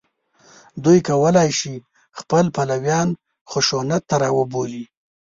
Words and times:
دوی 0.83 0.99
کولای 1.09 1.49
شي 1.59 1.73
خپل 2.19 2.45
پلویان 2.55 3.07
خشونت 3.51 4.01
ته 4.09 4.15
راوبولي 4.21 4.83